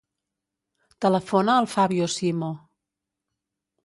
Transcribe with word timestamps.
Telefona 1.05 1.57
al 1.63 1.67
Fabio 1.73 2.07
Simo. 2.13 2.49